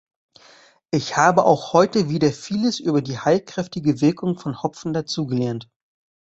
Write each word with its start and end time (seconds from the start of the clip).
Ich 0.89 1.15
habe 1.15 1.43
auch 1.45 1.73
heute 1.73 2.09
wieder 2.09 2.31
Vieles 2.31 2.79
über 2.79 3.03
die 3.03 3.19
heilkräftige 3.19 4.01
Wirkung 4.01 4.39
von 4.39 4.63
Hopfen 4.63 4.93
dazugelernt. 4.93 5.69